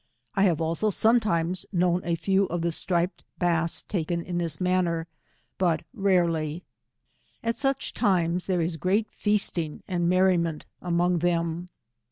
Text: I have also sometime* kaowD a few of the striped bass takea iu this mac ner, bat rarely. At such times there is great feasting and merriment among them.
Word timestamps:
I 0.33 0.45
have 0.45 0.59
also 0.59 0.89
sometime* 0.89 1.53
kaowD 1.53 2.01
a 2.03 2.15
few 2.15 2.45
of 2.45 2.63
the 2.63 2.71
striped 2.71 3.23
bass 3.37 3.83
takea 3.87 4.25
iu 4.25 4.33
this 4.39 4.59
mac 4.59 4.83
ner, 4.85 5.05
bat 5.59 5.83
rarely. 5.93 6.63
At 7.43 7.59
such 7.59 7.93
times 7.93 8.47
there 8.47 8.61
is 8.61 8.77
great 8.77 9.11
feasting 9.11 9.83
and 9.87 10.09
merriment 10.09 10.65
among 10.81 11.19
them. 11.19 11.69